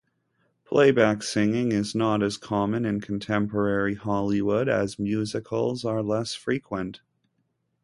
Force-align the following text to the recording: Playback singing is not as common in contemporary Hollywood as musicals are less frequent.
Playback 0.65 1.21
singing 1.21 1.71
is 1.71 1.93
not 1.93 2.23
as 2.23 2.35
common 2.35 2.85
in 2.85 3.01
contemporary 3.01 3.93
Hollywood 3.93 4.67
as 4.67 4.97
musicals 4.97 5.85
are 5.85 6.01
less 6.01 6.33
frequent. 6.33 7.01